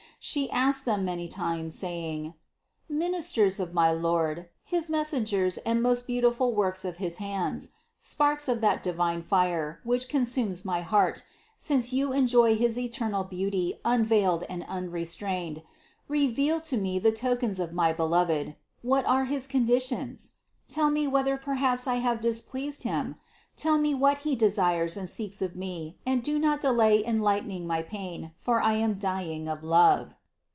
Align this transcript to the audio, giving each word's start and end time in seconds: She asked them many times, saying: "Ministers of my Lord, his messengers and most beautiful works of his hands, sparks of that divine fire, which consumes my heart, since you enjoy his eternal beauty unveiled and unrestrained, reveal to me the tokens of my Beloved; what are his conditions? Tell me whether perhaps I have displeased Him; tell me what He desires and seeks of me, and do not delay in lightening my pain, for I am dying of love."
She 0.23 0.51
asked 0.51 0.85
them 0.85 1.03
many 1.03 1.27
times, 1.27 1.73
saying: 1.73 2.35
"Ministers 2.87 3.59
of 3.59 3.73
my 3.73 3.91
Lord, 3.91 4.49
his 4.63 4.87
messengers 4.87 5.57
and 5.57 5.81
most 5.81 6.05
beautiful 6.05 6.53
works 6.53 6.85
of 6.85 6.97
his 6.97 7.17
hands, 7.17 7.69
sparks 7.99 8.47
of 8.47 8.61
that 8.61 8.83
divine 8.83 9.23
fire, 9.23 9.79
which 9.83 10.07
consumes 10.09 10.63
my 10.63 10.81
heart, 10.81 11.25
since 11.57 11.91
you 11.91 12.13
enjoy 12.13 12.55
his 12.55 12.77
eternal 12.77 13.23
beauty 13.23 13.79
unveiled 13.83 14.43
and 14.47 14.63
unrestrained, 14.65 15.63
reveal 16.07 16.59
to 16.59 16.77
me 16.77 16.99
the 16.99 17.11
tokens 17.11 17.59
of 17.59 17.73
my 17.73 17.91
Beloved; 17.91 18.55
what 18.83 19.03
are 19.07 19.25
his 19.25 19.47
conditions? 19.47 20.35
Tell 20.67 20.91
me 20.91 21.07
whether 21.07 21.35
perhaps 21.35 21.87
I 21.87 21.95
have 21.95 22.21
displeased 22.21 22.83
Him; 22.83 23.15
tell 23.57 23.77
me 23.77 23.93
what 23.93 24.19
He 24.19 24.33
desires 24.35 24.95
and 24.95 25.09
seeks 25.09 25.41
of 25.41 25.55
me, 25.57 25.99
and 26.05 26.23
do 26.23 26.39
not 26.39 26.61
delay 26.61 27.03
in 27.03 27.19
lightening 27.19 27.67
my 27.67 27.83
pain, 27.83 28.31
for 28.37 28.61
I 28.61 28.73
am 28.75 28.93
dying 28.95 29.49
of 29.49 29.61
love." 29.63 30.15